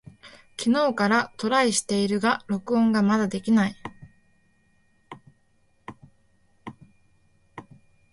[0.57, 3.75] 昨日からトライしているが録音がまだできない。